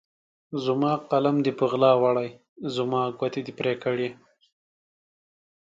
زما 0.65 0.91
قلم 1.11 1.35
دې 1.45 1.51
په 1.59 1.65
غلا 1.71 1.91
وړی، 2.01 2.29
زما 2.75 3.01
ګوتې 3.19 3.41
دي 3.45 3.53
پرې 3.59 3.73
کړي 3.83 4.09